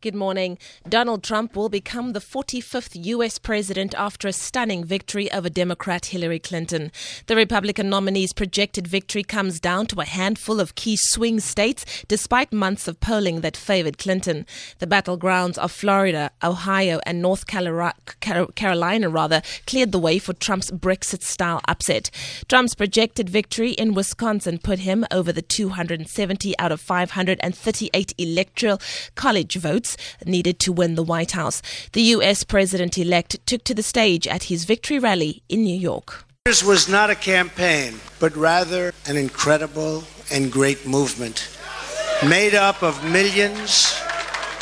Good 0.00 0.14
morning. 0.14 0.58
Donald 0.88 1.24
Trump 1.24 1.56
will 1.56 1.68
become 1.68 2.12
the 2.12 2.20
45th 2.20 3.04
U.S. 3.04 3.36
president 3.36 3.96
after 3.96 4.28
a 4.28 4.32
stunning 4.32 4.84
victory 4.84 5.28
over 5.32 5.48
Democrat 5.48 6.06
Hillary 6.06 6.38
Clinton. 6.38 6.92
The 7.26 7.34
Republican 7.34 7.90
nominee's 7.90 8.32
projected 8.32 8.86
victory 8.86 9.24
comes 9.24 9.58
down 9.58 9.88
to 9.88 10.00
a 10.00 10.04
handful 10.04 10.60
of 10.60 10.76
key 10.76 10.94
swing 10.96 11.40
states, 11.40 11.84
despite 12.06 12.52
months 12.52 12.86
of 12.86 13.00
polling 13.00 13.40
that 13.40 13.56
favored 13.56 13.98
Clinton. 13.98 14.46
The 14.78 14.86
battlegrounds 14.86 15.58
of 15.58 15.72
Florida, 15.72 16.30
Ohio, 16.44 17.00
and 17.04 17.20
North 17.20 17.48
Carolina 17.48 19.08
rather 19.08 19.42
cleared 19.66 19.90
the 19.90 19.98
way 19.98 20.20
for 20.20 20.32
Trump's 20.32 20.70
Brexit-style 20.70 21.60
upset. 21.66 22.12
Trump's 22.48 22.76
projected 22.76 23.28
victory 23.28 23.72
in 23.72 23.94
Wisconsin 23.94 24.58
put 24.58 24.78
him 24.78 25.04
over 25.10 25.32
the 25.32 25.42
270 25.42 26.56
out 26.56 26.70
of 26.70 26.80
538 26.80 28.14
electoral 28.16 28.80
college 29.16 29.56
votes 29.56 29.87
votes 29.88 30.24
needed 30.24 30.58
to 30.60 30.72
win 30.72 30.94
the 30.94 31.02
White 31.02 31.32
House. 31.32 31.62
The 31.92 32.02
U.S. 32.16 32.44
president 32.44 32.98
elect 32.98 33.38
took 33.46 33.64
to 33.64 33.74
the 33.74 33.82
stage 33.82 34.26
at 34.26 34.44
his 34.44 34.64
victory 34.64 34.98
rally 34.98 35.42
in 35.48 35.62
New 35.64 35.76
York. 35.76 36.24
This 36.44 36.62
was 36.62 36.88
not 36.88 37.10
a 37.10 37.14
campaign, 37.14 37.94
but 38.20 38.34
rather 38.36 38.92
an 39.06 39.16
incredible 39.16 40.04
and 40.30 40.52
great 40.52 40.86
movement 40.86 41.48
made 42.26 42.54
up 42.54 42.82
of 42.82 43.04
millions 43.04 43.94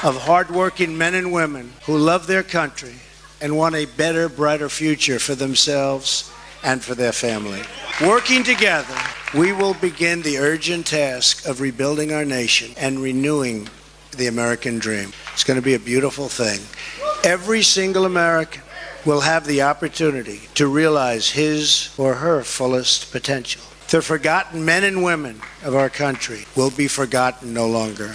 of 0.04 0.16
hardworking 0.20 0.96
men 0.98 1.14
and 1.14 1.32
women 1.32 1.72
who 1.86 1.96
love 1.96 2.26
their 2.26 2.42
country 2.42 2.94
and 3.40 3.56
want 3.56 3.74
a 3.74 3.86
better, 3.96 4.28
brighter 4.28 4.68
future 4.68 5.18
for 5.18 5.34
themselves 5.34 6.30
and 6.62 6.82
for 6.82 6.94
their 6.94 7.12
family. 7.12 7.62
Working 8.02 8.42
together, 8.44 8.98
we 9.34 9.52
will 9.52 9.74
begin 9.74 10.20
the 10.22 10.38
urgent 10.38 10.86
task 10.86 11.46
of 11.46 11.60
rebuilding 11.60 12.12
our 12.12 12.24
nation 12.26 12.72
and 12.76 12.98
renewing 12.98 13.68
the 14.16 14.26
American 14.26 14.78
dream. 14.78 15.12
It's 15.32 15.44
going 15.44 15.58
to 15.58 15.64
be 15.64 15.74
a 15.74 15.78
beautiful 15.78 16.28
thing. 16.28 16.60
Every 17.24 17.62
single 17.62 18.04
American 18.04 18.62
will 19.04 19.20
have 19.20 19.46
the 19.46 19.62
opportunity 19.62 20.42
to 20.54 20.66
realize 20.66 21.30
his 21.30 21.94
or 21.96 22.14
her 22.14 22.42
fullest 22.42 23.12
potential. 23.12 23.62
The 23.88 24.02
forgotten 24.02 24.64
men 24.64 24.82
and 24.82 25.04
women 25.04 25.40
of 25.62 25.74
our 25.76 25.88
country 25.88 26.44
will 26.56 26.70
be 26.70 26.88
forgotten 26.88 27.54
no 27.54 27.68
longer. 27.68 28.14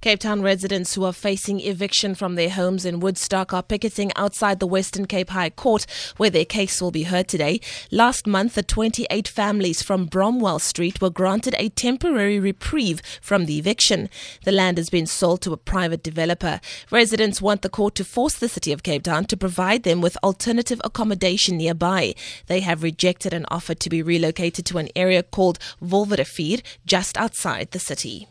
Cape 0.00 0.20
Town 0.20 0.42
residents 0.42 0.94
who 0.94 1.02
are 1.02 1.12
facing 1.12 1.58
eviction 1.58 2.14
from 2.14 2.36
their 2.36 2.50
homes 2.50 2.84
in 2.84 3.00
Woodstock 3.00 3.52
are 3.52 3.64
picketing 3.64 4.12
outside 4.14 4.60
the 4.60 4.66
Western 4.66 5.06
Cape 5.06 5.30
High 5.30 5.50
Court, 5.50 5.86
where 6.18 6.30
their 6.30 6.44
case 6.44 6.80
will 6.80 6.92
be 6.92 7.02
heard 7.02 7.26
today. 7.26 7.60
Last 7.90 8.24
month, 8.24 8.54
the 8.54 8.62
28 8.62 9.26
families 9.26 9.82
from 9.82 10.06
Bromwell 10.06 10.60
Street 10.60 11.00
were 11.00 11.10
granted 11.10 11.56
a 11.58 11.70
temporary 11.70 12.38
reprieve 12.38 13.02
from 13.20 13.46
the 13.46 13.58
eviction. 13.58 14.08
The 14.44 14.52
land 14.52 14.78
has 14.78 14.88
been 14.88 15.06
sold 15.06 15.42
to 15.42 15.52
a 15.52 15.56
private 15.56 16.04
developer. 16.04 16.60
Residents 16.92 17.42
want 17.42 17.62
the 17.62 17.68
court 17.68 17.96
to 17.96 18.04
force 18.04 18.36
the 18.36 18.48
city 18.48 18.70
of 18.70 18.84
Cape 18.84 19.02
Town 19.02 19.24
to 19.24 19.36
provide 19.36 19.82
them 19.82 20.00
with 20.00 20.16
alternative 20.22 20.80
accommodation 20.84 21.56
nearby. 21.56 22.14
They 22.46 22.60
have 22.60 22.84
rejected 22.84 23.34
an 23.34 23.46
offer 23.50 23.74
to 23.74 23.90
be 23.90 24.02
relocated 24.02 24.64
to 24.66 24.78
an 24.78 24.90
area 24.94 25.24
called 25.24 25.58
Wolwerivier, 25.82 26.62
just 26.86 27.18
outside 27.18 27.72
the 27.72 27.80
city. 27.80 28.28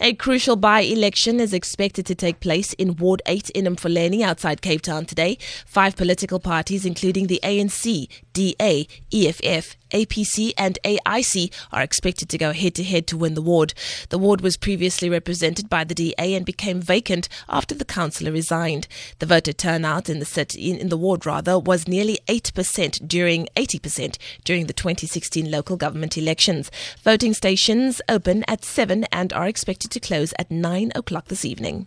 A 0.00 0.12
crucial 0.14 0.56
by-election 0.56 1.38
is 1.38 1.52
expected 1.52 2.04
to 2.06 2.14
take 2.16 2.40
place 2.40 2.72
in 2.72 2.96
Ward 2.96 3.22
8 3.26 3.50
in 3.50 3.66
Mfuleni 3.66 4.22
outside 4.22 4.60
Cape 4.60 4.82
Town 4.82 5.06
today. 5.06 5.38
Five 5.66 5.94
political 5.94 6.40
parties, 6.40 6.84
including 6.84 7.28
the 7.28 7.38
ANC, 7.44 8.08
DA, 8.32 8.88
EFF, 9.12 9.76
APC 9.94 10.52
and 10.58 10.76
AIC 10.84 11.52
are 11.72 11.82
expected 11.82 12.28
to 12.28 12.36
go 12.36 12.52
head 12.52 12.74
to 12.74 12.82
head 12.82 13.06
to 13.06 13.16
win 13.16 13.34
the 13.34 13.42
ward. 13.42 13.74
The 14.08 14.18
ward 14.18 14.40
was 14.40 14.56
previously 14.56 15.08
represented 15.08 15.70
by 15.70 15.84
the 15.84 15.94
DA 15.94 16.34
and 16.34 16.44
became 16.44 16.80
vacant 16.80 17.28
after 17.48 17.76
the 17.76 17.84
councillor 17.84 18.32
resigned. 18.32 18.88
The 19.20 19.26
voter 19.26 19.52
turnout 19.52 20.10
in 20.10 20.18
the 20.18 20.24
city, 20.24 20.72
in 20.72 20.88
the 20.88 20.96
ward 20.96 21.24
rather 21.24 21.60
was 21.60 21.86
nearly 21.86 22.18
8% 22.26 23.06
during 23.06 23.46
80% 23.56 24.18
during 24.42 24.66
the 24.66 24.72
2016 24.72 25.48
local 25.48 25.76
government 25.76 26.18
elections. 26.18 26.72
Voting 27.04 27.32
stations 27.32 28.02
open 28.08 28.44
at 28.48 28.64
7 28.64 29.04
and 29.12 29.32
are 29.32 29.46
expected 29.46 29.83
to 29.90 30.00
close 30.00 30.34
at 30.38 30.50
9 30.50 30.92
o'clock 30.94 31.28
this 31.28 31.44
evening. 31.44 31.86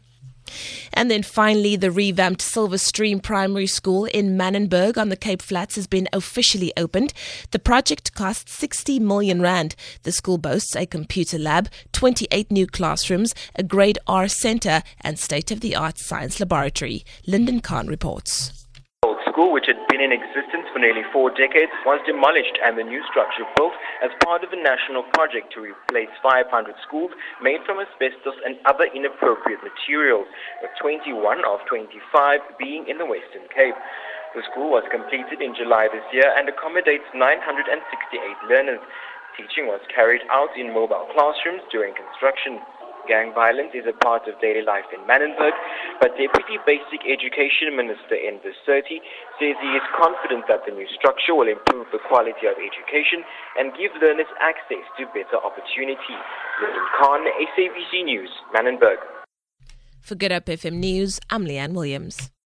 And 0.93 1.11
then 1.11 1.23
finally, 1.23 1.75
the 1.75 1.91
revamped 1.91 2.41
Silver 2.41 2.77
Stream 2.77 3.19
Primary 3.19 3.67
School 3.67 4.05
in 4.05 4.37
Manenberg 4.37 4.97
on 4.97 5.09
the 5.09 5.17
Cape 5.17 5.41
Flats 5.41 5.75
has 5.75 5.87
been 5.87 6.07
officially 6.13 6.71
opened. 6.77 7.13
The 7.51 7.59
project 7.59 8.13
cost 8.13 8.49
60 8.49 8.99
million 8.99 9.41
rand. 9.41 9.75
The 10.03 10.11
school 10.11 10.37
boasts 10.37 10.75
a 10.75 10.85
computer 10.85 11.37
lab, 11.37 11.69
28 11.91 12.51
new 12.51 12.67
classrooms, 12.67 13.33
a 13.55 13.63
grade 13.63 13.99
R 14.07 14.27
center, 14.27 14.83
and 15.01 15.19
state-of-the-art 15.19 15.97
science 15.97 16.39
laboratory. 16.39 17.03
Lyndon 17.25 17.59
Khan 17.59 17.87
reports 17.87 18.56
school, 19.37 19.53
which 19.53 19.69
had 19.69 19.77
been 19.85 20.01
in 20.01 20.09
existence 20.09 20.65
for 20.73 20.81
nearly 20.81 21.05
four 21.13 21.29
decades, 21.29 21.69
was 21.85 22.01
demolished 22.09 22.57
and 22.65 22.73
the 22.73 22.81
new 22.81 23.05
structure 23.05 23.45
built 23.53 23.77
as 24.01 24.09
part 24.25 24.41
of 24.41 24.49
a 24.49 24.57
national 24.57 25.05
project 25.13 25.53
to 25.53 25.61
replace 25.61 26.09
500 26.25 26.49
schools 26.81 27.13
made 27.37 27.61
from 27.61 27.77
asbestos 27.77 28.33
and 28.41 28.57
other 28.65 28.89
inappropriate 28.89 29.61
materials, 29.61 30.25
with 30.65 30.73
21 30.81 31.45
of 31.45 31.61
25 31.69 32.57
being 32.57 32.89
in 32.89 32.97
the 32.97 33.05
Western 33.05 33.45
Cape. 33.53 33.77
The 34.33 34.41
school 34.49 34.73
was 34.73 34.89
completed 34.89 35.37
in 35.37 35.53
July 35.53 35.85
this 35.85 36.09
year 36.09 36.33
and 36.33 36.49
accommodates 36.49 37.05
968 37.13 37.69
learners. 38.49 38.81
Teaching 39.37 39.69
was 39.69 39.85
carried 39.93 40.25
out 40.33 40.49
in 40.57 40.73
mobile 40.73 41.05
classrooms 41.13 41.61
during 41.69 41.93
construction. 41.93 42.57
Gang 43.07 43.31
violence 43.33 43.71
is 43.73 43.87
a 43.87 43.95
part 44.03 44.27
of 44.27 44.35
daily 44.43 44.61
life 44.61 44.85
in 44.91 44.99
Manenberg, 45.07 45.55
but 46.03 46.11
Deputy 46.19 46.59
Basic 46.67 47.01
Education 47.07 47.71
Minister 47.71 48.19
Enver 48.19 48.51
Surty 48.67 48.99
says 49.39 49.55
he 49.63 49.71
is 49.79 49.85
confident 49.95 50.43
that 50.51 50.67
the 50.67 50.75
new 50.75 50.85
structure 50.91 51.33
will 51.33 51.47
improve 51.47 51.87
the 51.95 52.03
quality 52.07 52.45
of 52.51 52.59
education 52.59 53.23
and 53.57 53.71
give 53.79 53.95
learners 54.03 54.29
access 54.43 54.83
to 54.99 55.07
better 55.15 55.39
opportunities. 55.39 56.23
Lyndon 56.59 56.87
Khan, 56.99 57.23
SABC 57.55 58.03
News, 58.03 58.29
Manenberg. 58.53 58.99
For 60.01 60.15
Good 60.15 60.31
Hope 60.31 60.45
FM 60.45 60.83
News, 60.83 61.19
I'm 61.29 61.45
Leanne 61.45 61.73
Williams. 61.73 62.29